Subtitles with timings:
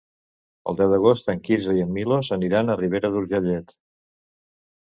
[0.71, 3.79] El deu d'agost en Quirze i en Milos aniran a Ribera d'Urgellet.